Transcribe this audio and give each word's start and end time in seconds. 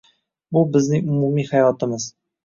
bu 0.55 0.61
bizning 0.75 1.11
umumiy 1.15 1.47
hayotimiz 1.51 2.07